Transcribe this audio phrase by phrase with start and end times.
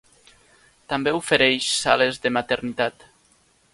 [0.93, 3.07] També ofereix sales de maternitat.